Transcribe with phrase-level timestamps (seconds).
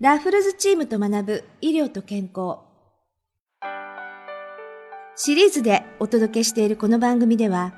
[0.00, 2.60] ラッフルズチームと学ぶ医療と健康。
[5.14, 7.74] シリーズでお届けしているこの番組では、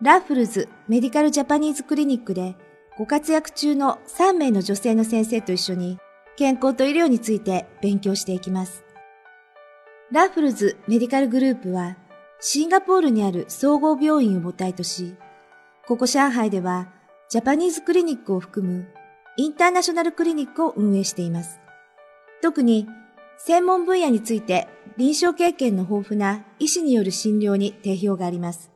[0.00, 2.54] ラッフルズメディカルジャパニーズクリニックで
[2.96, 5.98] ご活躍中の3名の女性の先生と一緒に
[6.36, 8.84] 健康と医療について勉強していきます。
[10.12, 11.96] ラッフルズメディカルグループは
[12.38, 15.16] シンガポールにある総合病院を母体とし、
[15.88, 16.92] ここ上海では
[17.28, 18.86] ジャパニーズクリニックを含む
[19.36, 21.63] インターナショナルクリニックを運営しています。
[22.44, 22.86] 特に
[23.38, 28.70] 専門分野について臨床経験の豊富な医師による診療に定評があります。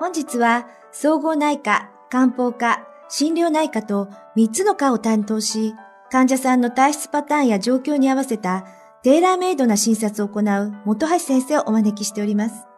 [0.00, 5.74] 本日は総合内科、漢方科、診療内科と3つの科を担当し、
[6.10, 8.66] 患者さんの体質パターンや状況に合わせた
[9.04, 12.75] テーラーメイドな診察を行う元橋先生をお招きしております。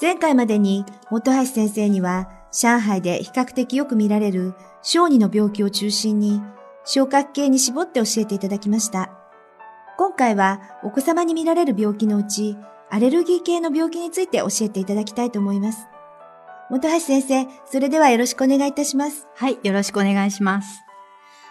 [0.00, 6.40] 前回までに元橋先生には上海で比較的よく見られる小児の病気を中心に
[6.84, 9.10] 消化器系に絞って教えていただきました。
[9.96, 12.56] 今回はお子様に見られる病気のうち
[12.90, 15.86] アレルギー系の病気について教えていただきたいと思います。
[16.70, 19.26] 元橋先生、それではよろしくお願いいたします。
[19.36, 20.80] はい、よろしくお願いします。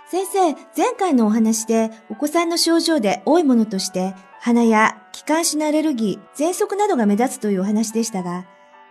[0.10, 8.46] 先生、前回のお話でお子さんの症状で多いものとして鼻や気管支のアレルギー、喘息などが目立つというお話でしたが、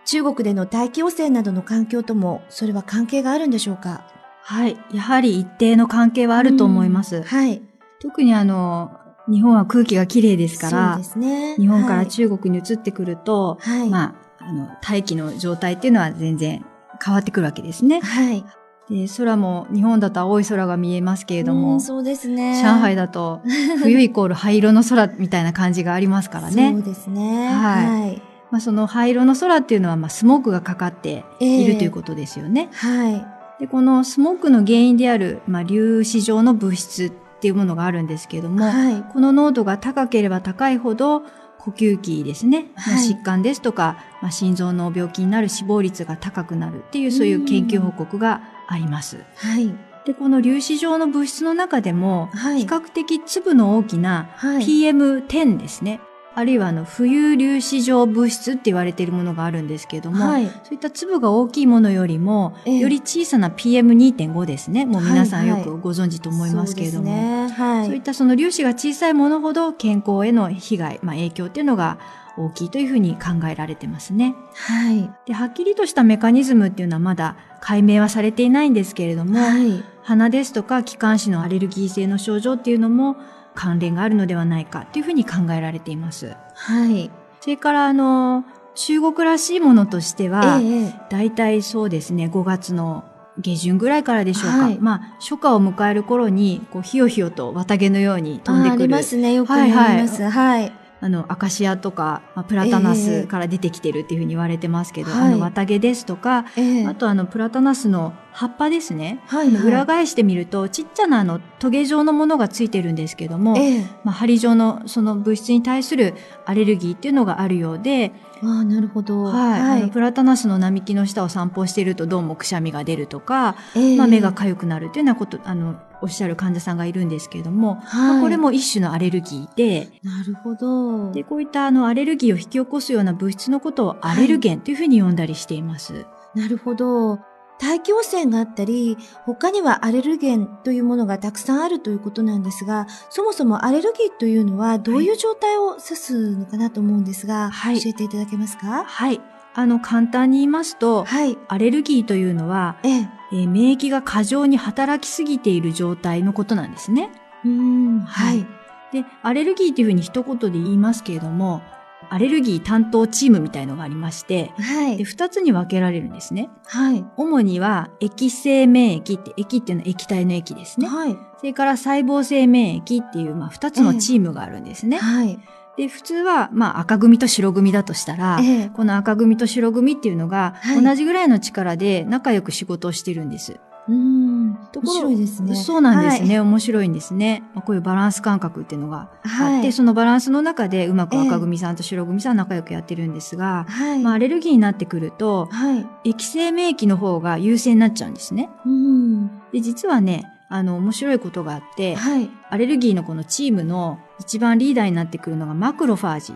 [0.05, 4.07] 中国での大気汚染などの環境ともそれは関係があるんでしょうか？
[4.41, 4.77] はい。
[4.93, 7.23] やはり一定の関係はあると思います。
[7.23, 7.61] はい。
[7.99, 8.97] 特にあの、
[9.29, 11.55] 日本は空気がきれいですから、そうですね。
[11.57, 16.65] 日本から中国に移ってくると、はい、まあ、あの、大気の状態っていうのは全然
[17.03, 17.99] 変わってくるわけですね。
[17.99, 18.45] はい。
[18.89, 22.61] で、空も日本だと青い空が見えますけれども、そうですね。
[22.61, 23.41] 上海だと
[23.81, 26.71] 冬イコール灰色の空みたいな感じがありますからね。
[26.73, 27.47] そうですね。
[27.47, 28.01] はい。
[28.01, 32.69] はい、まあ、その灰色の空っていうのは、まあ、スモークがかかっている、えー、ということですよね。
[32.73, 33.25] はい。
[33.59, 41.23] で、このスモークの原因である、まあ、粒子状の物質っていうものがあるんですけれども、はい、この濃度が高ければ高いほど、
[41.63, 49.23] 呼吸器ですね、はい、疾患ですとか、まあ、心臓の病気になる死亡率が高くなるっていうそういう研究報告があります。
[49.35, 49.73] はい。
[50.05, 56.01] で、この粒子状の物質の中でも、比較的粒の大きな PM10 ですね。
[56.35, 64.85] あるいはあの、浮遊粒子状物質って言われているものがあるんですけども、はい、そういった粒が大きいものよりも、えー、より小さな PM2.5 ですね。
[64.85, 67.51] もう皆さんよくご存知と思いますけれども、はいはい、
[67.83, 71.99] そうね、そういったその粒子が小さいものほど健康への被害、まあ、影響っていうのが
[72.37, 74.35] 大きいというふうに考えられてますね。
[74.55, 75.11] はい。
[75.25, 83.17] で、はっきりとしたメカニズムっていうのはまだ解明はされていないんですけれども、はい、鼻ですとか気管支のアレルギー性の症状っていうのも
[83.53, 86.35] 関連があるのではないかというふうに考えられています。
[86.55, 87.11] はい。
[87.39, 88.45] それからあの、
[88.75, 93.03] 中国らしいものとしては、ええ、大体そうですね、5月の
[93.39, 94.57] 下旬ぐらいからでしょうか。
[94.65, 98.83] はい、まあ、初夏を迎える頃に、こう、ひよひよと綿毛のように飛んでくる。
[98.83, 100.23] ありますね、よく見ます。
[100.23, 109.21] はい、はい、あの、アカシアとか、まあ、プラタナスから出てきてるっていうふうに言われてますけど、えー、あの、綿毛ですとか、えー、あとあの、プラタナスの葉っぱですね。
[109.27, 118.11] はい、はい、裏返してみると、ちっちゃなあの、トゲ状のものがついてるんですけども、えー、まあ、針状のその物質に対するアレルギーっていうのがあるようで、
[118.41, 119.23] ああ、なるほど。
[119.23, 119.61] はい。
[119.61, 131.11] はい、あのプラタナスの並木の下を散歩しているとどうもくしゃみが出るとか、えー、まあ目が痒くなるというようなこと、あの、おっしゃる患者さんがいるんですけれども、はいまあ、これも一種のアレルギーで、なるほど。
[131.13, 135.93] で、こういったあのアレルギーを引き起こすような物質のことをアレルゲンというふうに呼んだりしています。
[135.93, 135.99] は
[136.35, 137.19] い、なるほど。
[137.63, 148.83] 大気汚染があったり、他にはアレルゲンというものがたくさんあるということなんですが、そもそもアレルギーというのはどういう状態を指すのかなと思うんですが、はい、教えていただけますか？
[148.83, 149.21] はい。
[149.55, 157.11] あの、簡単に言いますと、はい、アレルギーというのは、えええー、免疫が過剰に働きすぎている状態のことなんですね。
[157.45, 158.45] うん、はい。
[158.91, 161.61] で、アレルギーというふうに一言で言いますけれども、
[162.09, 164.97] アレルギー担当チームみたいのがありまして、はい。
[164.97, 166.49] で、二つに分けられるんですね。
[166.65, 167.05] はい。
[167.17, 170.87] 主には、液性免疫って、液っていうのは液体の液ですね。
[170.87, 171.17] はい。
[171.37, 174.97] それから細胞性免疫っていう、まあ、二つのチームがあるんですね。
[174.97, 175.39] えー、はい。
[175.77, 183.59] で、普通は、まあ、赤組と白組だとしたら、ええ、この赤組と白組っていうのが、同じぐらいの力で仲良く仕事をしてるんです。
[183.89, 184.22] うん。
[184.71, 185.55] ところ面白いですね。
[185.55, 186.39] そうなんですね。
[186.39, 187.43] はい、面白いんですね。
[187.53, 198.49] まあ、こういうバランス感覚っていうのがあって、はい、そのバランスの中でうまく赤組さんと白組さん仲良くやってるんですが、はい、まあ、アレルギーになってくると、はい、液性免疫の方が優勢になっちゃうんですね。
[198.65, 199.27] うん。
[199.51, 206.33] で、実はね、あの、面白いことがあって、はい、アレルギーのこのチームの一番リーダーになってくるのがマクロファージ。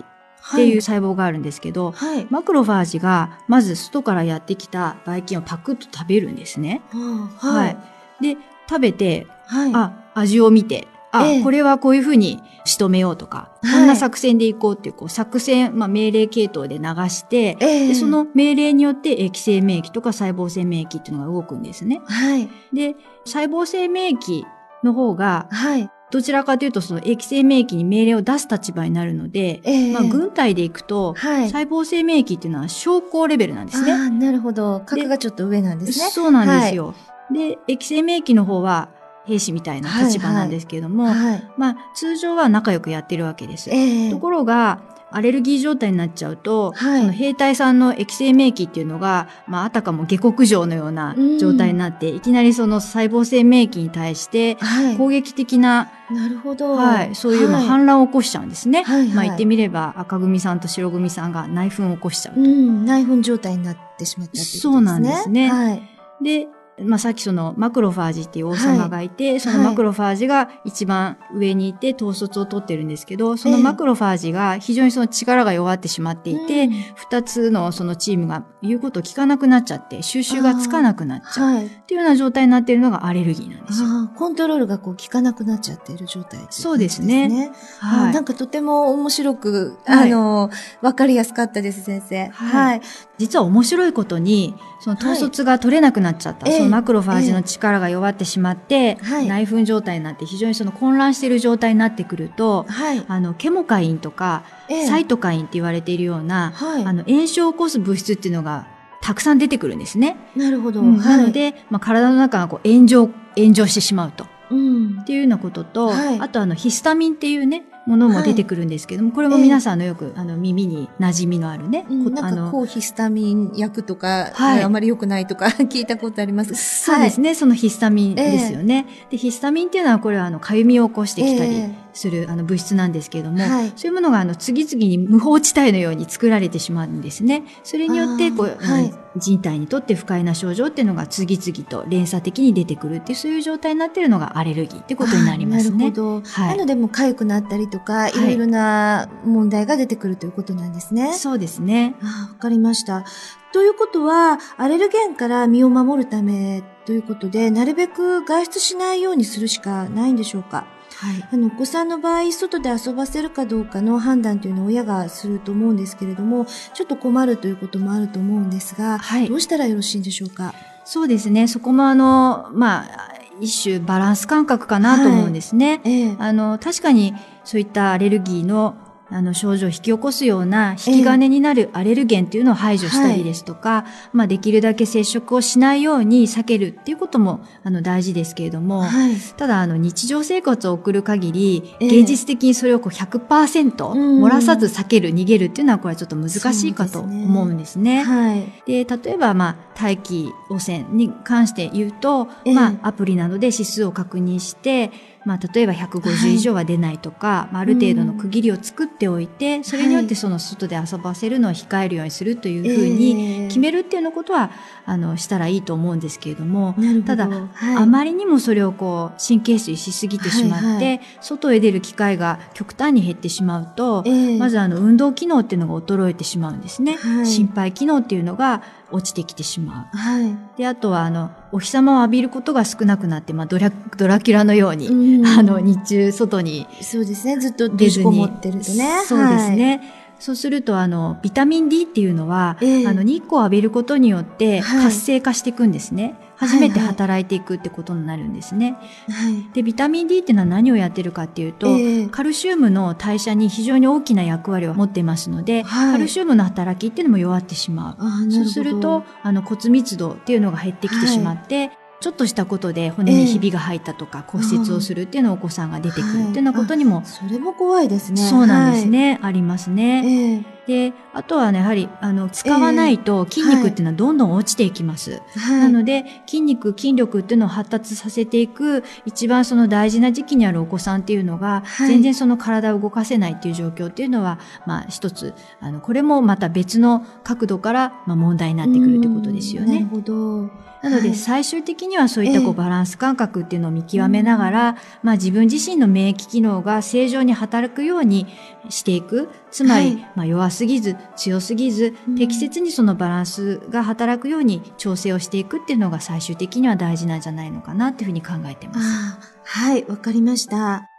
[0.53, 6.81] っていう細胞があるんですけど、はい、マクロファージがまず外からやってきたばい菌をパクッと食べるんですね。
[6.91, 7.77] はい、はい。
[8.21, 8.37] で、
[8.69, 22.01] 食べて、はい、あ、味を見て、あ、ええ、これはこういうふうに仕留めようとか、こんな作戦でいこうっていう、こう作戦、まあ命令系統で流して、え、で、その命令によって液性免疫とか細胞性免疫っていうのが動くんですね。
[22.05, 22.49] はい。
[22.73, 24.43] で、細胞性免疫
[24.83, 25.89] の方が、はい。
[26.09, 33.91] どちらかというと、その液性免疫に命令を出す立場になるので、えー、まあ、軍隊でいくと、はい、細胞性免疫っていうのは小康レベルなんですね。
[33.91, 34.81] あなるほど。
[34.85, 36.09] 格がちょっと上なんですね。
[36.09, 36.87] そうなんですよ。
[36.87, 36.95] はい、
[37.31, 38.89] で、液性免疫の方は、
[39.25, 43.69] 兵士みたいな立場なんですけども、はいはい、まあ、通常は仲良くやってるわけです。
[43.69, 44.79] えー、ところが、
[45.09, 54.57] アレルギー状態になっちゃうと、はい、その兵隊さんの液性免疫っていうのが、まあ、あたかも下克上のような状態になって、うん、いきなりその細胞性免疫に対して、
[54.97, 56.73] 攻撃的な、なるほど。
[56.73, 57.15] はい。
[57.15, 58.83] そういうまあ反乱を起こしちゃうんですね。
[58.83, 62.41] はい、まあ言ってみれば赤組さんと白組さんが内紛を起こしちゃうと。
[62.41, 64.61] うん、内紛状態になってしまったってことですね。
[64.61, 65.49] そうなんですね。
[65.49, 65.83] はい。
[66.21, 66.47] で、
[66.79, 83.87] まあ、さっきそのマクロファージっていう王様がいて、はい、そのマクロファージが一番上にいて統率を取ってるんですけど、そのマクロファージが非常にその力が弱ってしまっていて、二、つのそのチームが言うことを聞かなくなっちゃって、収集がつかなくなっちゃう、はい、っていうような状態になっているのがアレルギーなんですよ。
[84.15, 87.51] コントロールがこう効かなくなっちゃっている状態、ね、そうですね。
[87.79, 88.13] はい。
[88.13, 90.51] なんかとても面白く、あの、
[90.81, 92.27] わ、かりやすかったです、先生。
[92.27, 92.81] はい。
[93.17, 98.97] 実は面白いことに、その統率が取れなくなっちゃった、そのマクロファージの力が弱ってしまって、
[99.27, 102.65] 内紛状態になって非常にその混乱している状態になってくると、
[103.07, 104.43] あの、ケモカインとか、
[104.87, 106.53] サイトカインって言われているような、
[106.85, 108.67] あの、炎症を起こす物質っていうのが
[109.01, 110.17] たくさん出てくるんですね。
[110.35, 110.81] なるほど。
[110.81, 114.27] なので、まあ、体の中がこう炎上、炎上してしまうと。
[114.49, 121.85] うん、っていうようなことと、あとあのヒスタミンっていうね、ものも出てくるんですけども、はい、これも皆さんのよく、あの耳に馴染みのあるね。
[121.89, 126.53] うん、なんか抗ヒスタミン薬とか、はい、あまり良くないとか 聞いたことあります。
[126.55, 128.85] そうですね、そのヒスタミンですよね。
[128.89, 137.43] えー、で、ヒスタミンっていうのはこれはあの、痒みを起こしてきたり、えーするあの物質なんですけれども、はい、そういうものがあの次々に無法地帯のように作られてしまうんですね。
[137.63, 145.89] それによってこう、はい、人体にとって不快な症状っていうのが次々と連鎖的に出てくるっていうそういう状態になっているのがアレルギーってことになりますね。
[145.89, 146.21] なるほど。
[146.21, 151.13] はい、なのでも痒くなったりとか、いろいろな問題が出てくるということなんですね。
[151.13, 151.95] そうですね。
[152.31, 153.05] わかりました。
[153.53, 160.67] ということは、アレルゲンから身を守るためということで、なるべく外出しないようにするしかないんでしょうか？
[160.99, 170.55] はい、あの、お子さんの場合、外で遊ばせるかどうかの判断というのを親がすると思うんですけれども、ちょっと困るということもあると思うんですが、はい、どうしたらよろしいんでしょうか？
[170.85, 171.47] そうですね。
[171.47, 175.81] そこもあの、まあ、一種バランス感覚かなと思うんですね。
[175.83, 178.75] はいええ、あの、確かにそういったアレルギーの
[179.09, 198.03] あの症状を引き起こすような引き金になるアレルゲンっていうのを排除したりですとか、えーまあできるだけ接触をしないように避けるっていうこともあの大事ですけれども、はい、ただあの日常生活を送る限り、現実的にそれをこう100%漏らさず避ける、逃げるっていうのはこれはちょっと難しいかと思うんですね。
[198.03, 198.03] で、ね。
[198.03, 204.91] はい、例えばまあ大気汚染に関して言うと、えー、まあアプリなどで指数を確認して、
[205.27, 214.51] まあ、例えば150以上は出ないとか、はい、まあ、ある程度の区切りを作っておいて、うん、それによってその外で遊ばせるのを控えるようにするというふうに決めるっていうのことは、
[214.85, 220.75] あの、したらいいと思うんですけれども、ただ、はい、あまりにもそれをこう、神経質しすぎてしまって、はい。
[220.75, 224.05] はい、外へ出る機会が極端に減ってしまうと、
[224.39, 226.93] まずあの、運動機能っていうのが衰えてしまうんですね。
[226.95, 229.97] はい、心肺機能っていうのが落ちてきてしまう。
[229.97, 230.37] はい。
[230.57, 236.67] で、あとは、あの、お日様を浴びることが少なくなって、まあ、ドラ、ドラキュラのように、うん、あの、日中、外に。
[236.81, 237.37] そうですね。
[237.37, 239.03] ずっと閉じこもってるとね。
[239.05, 239.77] そうですね。
[239.77, 246.03] はいそうすると、あの、ビタミン D っていうのは、えー、あの、日光を浴びることによって活性化していくんですね。
[246.03, 248.77] はい初めて働いていくってことになるんですね。
[249.09, 258.31] はい、で、ビタミン D っていうのは何をやってるかっていうと、えー、カルシウムの代謝に非常に大きな役割を持っていますので、はい、カルシウムの働きっていうのも弱ってしまう。
[258.31, 268.21] そうすると、あの骨密度っていうのが減ってきてしまって、はいちょっとしたことで骨にひびが入ったとか骨折をするっていうのをお子さんが出てくるっていうようなことにも、それも怖いですね。
[268.21, 269.19] そうなんですね。
[269.21, 270.45] ありますね。
[270.67, 275.21] で、あとはね、やはり、あの、使わないと筋肉っていうのはどんどん落ちていきます。
[275.37, 289.75] はい、なので、筋肉、筋力っていうのを発達させていく、一番その大事な時期にあるお子さんっていうのが、はい、全然その体を動かせないっていう状況っていうのは、まあ一つ、あの、これもまた別の角度から、まあ問題になってくるってことですよね。
[289.75, 290.66] なるほど。
[290.83, 298.27] なので、最終的にはそういったこうバランス感覚っていうのを見極めながら、まあ自分自身の免疫機能が正常に働くように
[298.69, 299.29] していく。
[299.51, 309.17] つまり、まあ弱すぎず、強すぎず、適切にそのバランスが働くように調整をしていくっていうのが最終的には大事なんじゃないのかなっていうふうに考えてます。
[309.43, 310.89] はい、わかりました。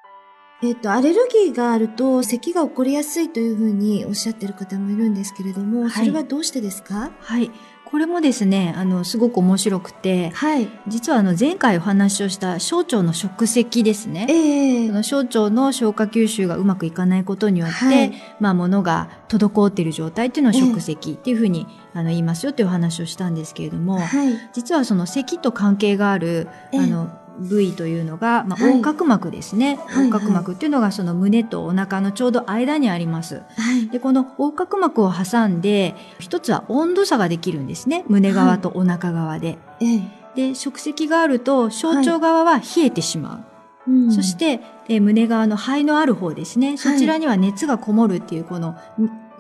[0.61, 7.13] えっ、と、アレルギーがあると咳が起こりやすいというふうにおっしゃってる方もいるんですけれども、それはどうしてですか？
[7.21, 7.53] はい。
[7.91, 10.69] これもですね、あの、すごく面白くて、はい。
[10.89, 14.27] 実はあの、前回お話をした小腸の食石ですね。
[14.29, 24.35] ええー、その小腸の消化吸収がうまくいかないことによって、はい、まあ、物が滞っている状態っていうのを食石っていうふうに、えー、あの、言いますよというお話をしたんですけれども、はい。
[24.53, 33.43] 実はその咳と関係がある、あの、部位というのが、まあ、横隔膜ですね、はい、横隔膜っていうのがその胸とお腹のちょうど間にあります。
[33.57, 38.05] はい、で、この横隔膜を挟んで、一つは温度差ができるんですね。
[38.09, 39.59] 胸側とお腹側で。
[39.81, 39.87] は
[40.35, 43.45] い、で、食石があると、小腸側は冷えてしま
[43.87, 43.91] う。
[43.91, 46.77] うん、そして、え胸側の肺のある方ですね。
[46.77, 48.77] そちらには熱がこもるっていう、この、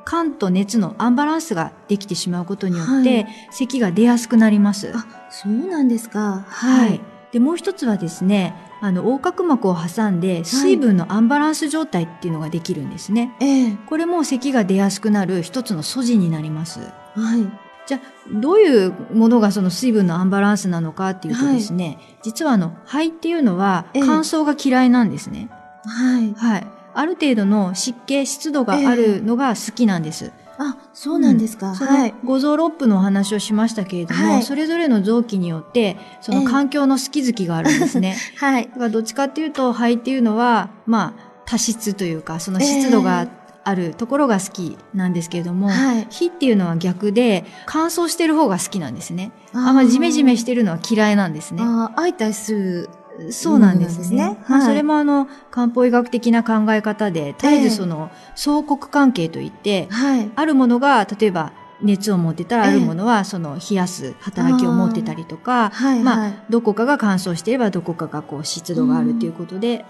[0.06, 4.90] 肝と熱のアンバランスができてしまうことによって、咳が出やすくなります。
[4.94, 6.46] あ、そうなんですか。
[6.48, 13.34] はいで、もう一つはですね、あの、横隔膜を挟んで、水分のアンバランス状態っていうのができるんですね。
[13.40, 16.80] はい、これも咳が出やすくなる一つの素地になります。
[16.80, 17.68] はい。
[17.86, 18.00] じゃあ、
[18.32, 25.50] どういうものがその水分のアンバランスなのかっていうとですね、はい、実はあの、肺っていうのは乾燥が嫌いなんですね。
[25.84, 26.34] はい。
[26.34, 26.66] はい。
[26.94, 30.32] ある程度の湿気、湿度があるのが好きなんです。
[30.58, 31.70] あ、そうなんですか。
[31.70, 32.14] うん、はい。
[32.24, 38.16] 五臓六腑のお話をしましたけれども、はい、それぞれの臓器によって、その環境の好き好きがあるんですね。
[38.36, 38.64] はい。
[38.64, 43.28] だからどっちかっていうと、肺っていうのは、まあ、多湿というか、その湿度が
[43.64, 49.30] あるところが好きなんですけれども、はい、火っていうのは逆で、乾燥してる方が好きなんですね。
[49.52, 51.62] あんまジメジメしてるのは嫌いなんですね。
[51.62, 52.90] ああ、相対する
[53.30, 54.38] そうなんですね。
[54.48, 59.88] まあ、それもあの、漢方医学的な考え方で、絶えずその、相国関係といって、
[60.36, 65.72] あるものが、例えば、熱を持ってたらあるものはその冷やす働きを持ってたりとか、
[66.02, 69.84] まあどこかが乾燥していればどこかがこう湿度があるということで、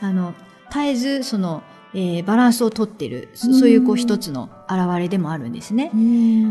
[0.00, 0.34] あの
[0.68, 1.62] 絶えずその、
[1.94, 5.90] えー、バランスをとってるそういうこう一つの表れでもあるんですね。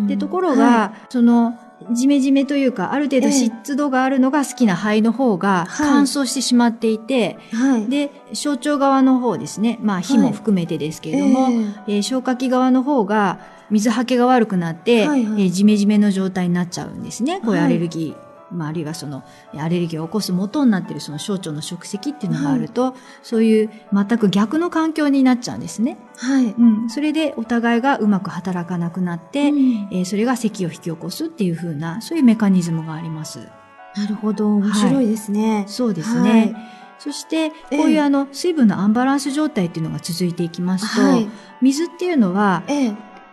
[0.07, 1.59] でところが、その
[1.91, 11.57] ジメジメというか、ある程度湿度があるのが好きな肺の方が乾燥してしまっていて、はい、で、小腸側の方ですね、まあ火も含めてですけれども、はい、え。
[11.57, 17.41] ー、えー、消化器側の方が水はけが悪くなって、はいはい、えー、ジメジメの状態になっちゃうんですね。
[17.43, 19.23] こういうアレルギーまあ、あるいはその
[19.57, 25.97] アレルギーを起こす元になっているその小腸の食石っていうのがあると、はい、そういう全く逆の環境になっちゃうんですね。
[26.17, 26.45] はい。
[26.45, 26.89] うん。
[26.89, 33.49] それでお互いがうまく働かなくなって、うん、えー、それが咳を引き起こすっていうふうな、そういうメカニズムがあります。
[33.95, 34.55] なるほど。
[34.55, 35.55] 面白いですね。
[35.55, 36.29] はい、そうですね。
[36.31, 41.27] はいそして、こういうあの、水分のアンバランス状態っていうのが続いていきますと、はい、
[41.61, 42.63] 水っていうのは、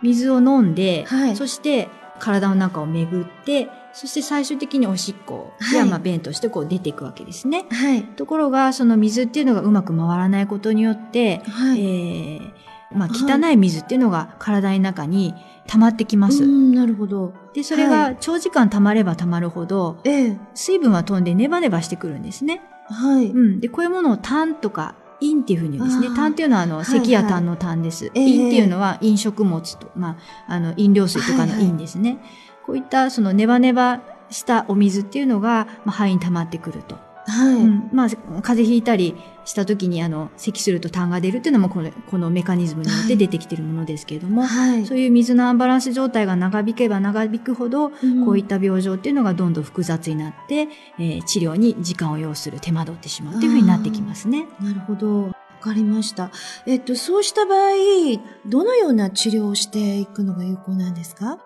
[0.01, 1.87] 水を飲んで、はい、そして
[2.19, 7.65] 体の中を巡って、そして最終的におしっこや、まあ便としてこう出ていくわけですね。
[7.69, 8.03] はい。
[8.03, 15.33] ところが、その水っていうのがうまく回らないことによって、はい、えー、まあ汚い水っていうのが体の中に
[15.67, 16.45] 溜まってきます。
[16.45, 17.33] なるほど。
[17.53, 22.61] で、それが長時間溜まれば溜まるほど、ええ、水分は飛んでネバネバしてくるんですね。
[22.87, 23.27] はい。
[23.27, 23.59] うん。
[23.59, 26.15] で、こういうものを痰とか陰っていうふうに言うんですね。
[26.15, 28.05] 痰っていうのは、あの、咳や痰の痰です。
[28.05, 30.17] はいはい、陰っていうのは飲食物と、ま
[30.47, 32.09] あ、あの、飲料水とかの陰ですね。
[32.09, 36.95] はいはいこういったそのネバネバしたお水っていうのが、まあ、肺に溜まってくると。
[37.27, 37.55] はい。
[37.55, 38.07] うん、まあ、
[38.41, 39.15] 風邪ひいたり
[39.45, 54.47] した時に、あの、咳すると痰が出るっていうのもこの、このメカニズムによって出てきているものですけれども、はい、そういう水のアンバランス状態が長引けば長引くほど、うん、こういった病状っていうのがどんどん複雑になって、えー、治療に時間を要する、手間取ってしまうっていうふうになってきますね。
[54.59, 55.25] なるほど。
[55.25, 56.31] わかりました。
[56.65, 57.69] えっと、そうした場合、
[58.47, 61.37] どのような治療をしていくのが有効なんですか？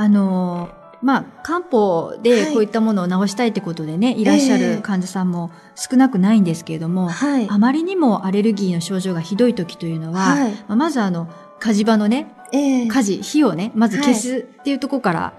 [0.00, 0.70] あの、
[1.02, 11.28] まあ、漢方でこういったものを治したいってことでね、はい、いらっしゃる患者さんも少なくないんですけれども、はい、あまりにもアレルギーの症状がひどい時というのは、はい、まあ、まずあの、
[11.58, 15.34] 火事場のね、えー、火事、火をね、まず消すっていうところから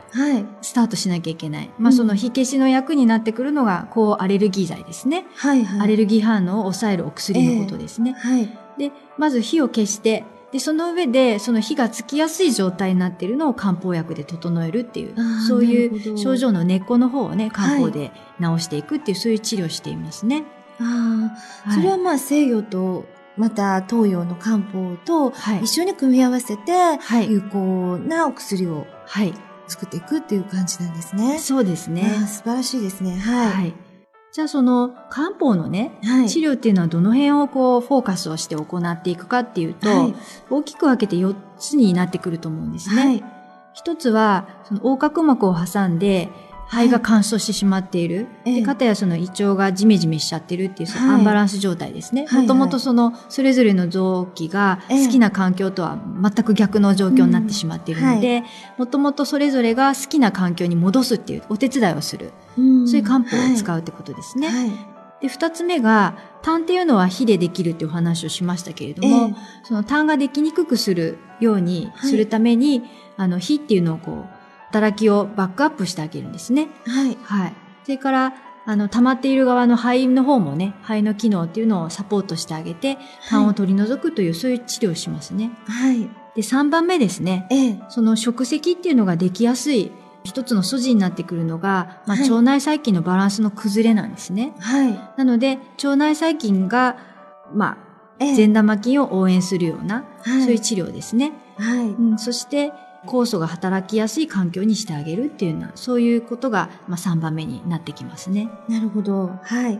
[0.61, 1.71] スタートしなきゃいけない。
[1.79, 5.25] まあその火消しの役になってくるのが、抗アレルギー剤ですね。
[5.35, 8.15] はいはい、アレルギー反応を抑えるお薬のことですね。
[8.15, 15.15] えー、はい、で、まず火を消して、で、その上で、その火がつきやすい状態になっているのを漢方薬で整えるっていう、
[15.47, 20.43] そういう症状の根っこの方をね、漢方で治していくっていう、はい、そういう治療をしていますね。
[20.79, 21.31] あ
[21.67, 23.05] あ、それはまあ西洋と
[23.37, 25.31] また東洋の漢方と
[25.61, 26.71] 一緒に組み合わせて、
[27.29, 28.85] 有効なお薬を
[29.67, 31.39] 作っていくっていう感じなんですね。
[31.39, 32.03] そうですね。
[32.27, 33.17] 素晴らしいですね。
[33.17, 33.73] はい。
[34.31, 40.15] はい、じゃあその漢方のね、はい、治療っていうのはどの辺をこうフォーカスをして行っていくかっていうと、はい、
[40.49, 43.05] 大きく分けて4つになってくると思うんですね。
[43.05, 43.23] はい、
[43.73, 46.29] 一つは、その横隔膜を挟んで、
[46.71, 48.27] 肺が乾燥してしまっている。
[48.45, 52.25] はい、で、かたやその胃腸がジメジメしちゃってるっていう、そのアンバランス状態ですね。
[52.31, 58.43] もともとその、それぞれの臓器が好きな環境とは全く逆の状況になってしまっているので、
[58.77, 62.31] もともとそれぞれが好きな環境に戻すっていうお手伝いをする。
[62.55, 64.47] そういう漢方を使うってことですね。
[64.47, 64.71] はい、
[65.21, 74.40] で、二つ目が、痰っていうのは火でできるっていうお話をしましたけれども、えその痰ができにくくするようにするために、はい、あの、火っていうのをこう、
[74.71, 76.69] 働きをバックアップしてあげるんですね。
[76.85, 77.17] はい。
[77.21, 77.53] はい。
[77.83, 78.33] それから、
[78.65, 82.97] あの、溜まっている側の肺の方もね、肺の機能っていうのをサポートしてあげて、
[83.29, 85.51] 痰を取り除くという、はい、そういう治療をしますね。
[85.67, 86.01] はい。
[86.35, 87.47] で、3番目ですね。
[87.49, 87.79] ええ。
[87.89, 89.91] その食石っていうのができやすい
[90.23, 94.53] 一つの素地になってくるのが、まあ、腸内細菌のバランスの崩れなんですね。
[94.59, 94.99] はい。
[95.17, 96.97] なので、腸内細菌が、
[97.53, 97.77] ま
[98.19, 101.33] あ、善玉菌を応援するような、はい、そういう治療ですね。
[101.57, 101.87] はい。
[101.87, 102.71] うん、そして、
[103.05, 108.49] 酵素が働きやすい環境にしてあげるっていうような、そういうことが、まあ、3番目になってきますね。
[108.69, 109.31] なるほど。
[109.41, 109.79] はい。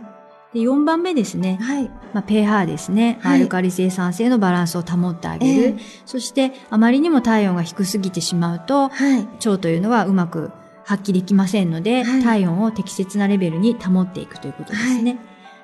[0.52, 1.58] で4番目ですね。
[1.62, 1.88] はい。
[2.12, 3.18] まあ、pH ですね。
[3.22, 5.62] はい、アルカリ性酸性のバランスを保ってあげる。
[5.62, 10.50] えー、そして、あまりにも体温が低すぎてしまうと、はい、腸というのはうまく
[10.84, 15.12] 発揮できませんので、はい、体温を適切なレベルに保っていくということですね。
[15.12, 15.20] はい、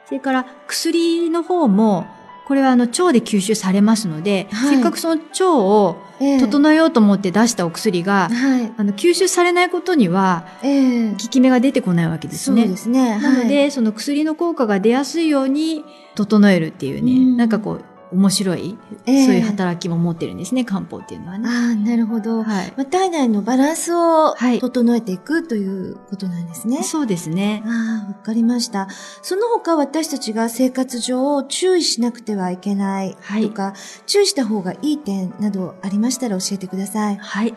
[0.07, 2.07] それから、薬の方も、
[2.49, 5.99] これはあの腸で吸収されますので、はい、せっかくその腸を
[6.40, 12.62] 整えようと思って出したお薬が、はい、あの吸収されないことには、効き目が出てこないわけですね。
[12.62, 13.19] そうですね。
[13.21, 21.49] なので、その薬の効果が出やすいように整えるっていうね、うん、なんかこう、面白い、えー、そういう働きも持ってるんですね、漢方っていうのはね。
[21.49, 22.43] ああ、なるほど。
[22.43, 22.73] はい。
[22.77, 26.83] まあ、体内のバランスを整えていくということなんですね。
[26.83, 27.62] そうですね。
[27.67, 28.88] ああ、わかりました。
[29.23, 33.73] その他私たちが生活上注意しなくてはいけないとか、はい、
[34.07, 37.17] 注意した方がいい点などありましたら教えてください。
[37.17, 37.55] はい。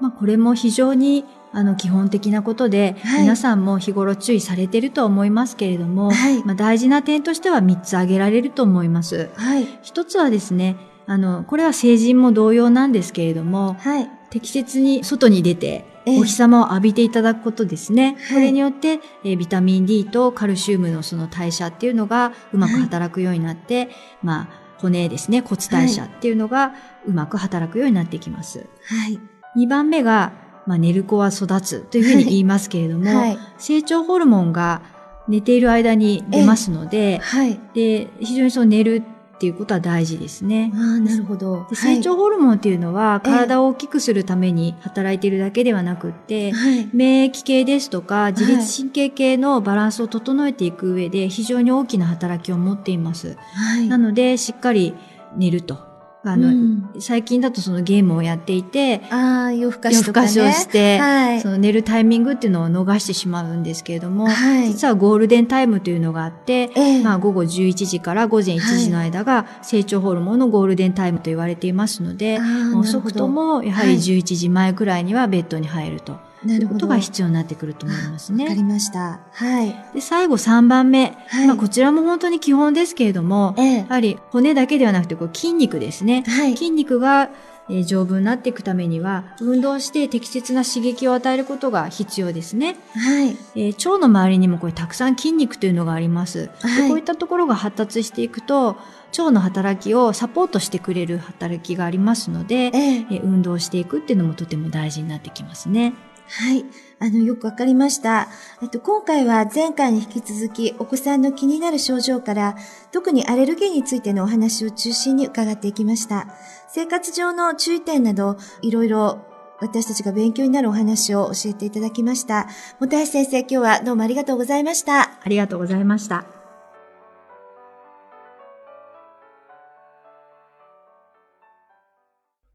[0.00, 9.30] まあ、これも非常にあの基本的なことで、はい、皆さんも日頃注意されていると思いますけれども、はい、まあ、大事な点としては3つ挙げられると思います。
[9.34, 18.16] はい、1つはですね、あの、これは成人も同様なんですけれども、はい、適切に外に出て、お日様を浴びていただくことですね。
[18.32, 23.90] これによって、えー、ビタミン D とカルシウムのその代謝っていうのがうまく働くようになって、
[24.22, 26.72] まあ、骨ですね、骨代謝っていうのが
[27.06, 28.66] うまく働くようになってきます。
[28.84, 29.20] はい。
[29.56, 30.32] 2番目が、
[30.66, 34.82] まあ、寝る子は育つというふうに言いますけれども、はい、成長ホルモンが
[35.28, 39.02] 寝ている間に出ますので、はい、で、非常にその寝る
[39.36, 40.70] っていうことは大事ですね。
[40.74, 41.66] ああ、なるほど。
[41.72, 53.38] 成長ホルモンっていうのは、体を大きくするために働いているだけではなくって、はい、免疫系ですとか、自律神経系のバランスを整えていく上で、非常に大きな働きを持っています。
[53.54, 54.94] はい、なので、しっかり
[55.36, 55.89] 寝ると。
[56.22, 72.38] あの、うん、最近だとそのゲームをやっていて、ああ、夜更かしとか、ね、夜更かしをして、はい、その寝るタイミングっていうのを逃してしまうんですけれども、はい、実はゴールデンタイムというのがあって、えー、まあ午後11時から午前1時の間が成長ホルモンのゴールデンタイムと言われていますので、
[72.76, 76.29] 遅くともやはり11時前くらいにはベッドに入ると。
[76.44, 78.44] なることが必要になってくると思いますね。
[78.44, 79.20] わかりました。
[79.32, 79.74] はい。
[79.94, 81.16] で、最後3番目。
[81.28, 86.24] はい、まあ、こちらも本当に基本ですけれども、ええ、やはり骨だけではなくてこう筋肉ですね。
[86.26, 87.30] はい、筋肉が
[87.70, 92.76] え丈夫になっていくためには、運動して適切な刺激を与えることが必要ですね。
[92.94, 93.36] はい。
[93.54, 96.50] えー、腸の周りにもこれたくさん筋肉というのがあります。
[96.60, 98.76] はい、こういったところが発達していくと、
[99.18, 105.94] 腸の働きをサポートしてくれる働きがありますので、ええー、運動していくっていうのもとても大事になってきますね。
[106.32, 106.64] はい。
[107.00, 108.28] あの、よくわかりました。
[108.62, 112.56] えっと、今回は前回に引き続き、お子さんの気になる症状から、
[112.92, 116.28] 特にアレルギーについてのお話を中心に伺っていきました。
[116.68, 119.18] 生活上の注意点など、いろいろ
[119.60, 122.46] 私たちが勉強になるお話を教えていただきました。
[122.78, 125.02] もた先生、今日はどうもありがとうございました。
[125.20, 126.26] ありがとうございました。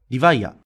[0.08, 0.65] リヴァイア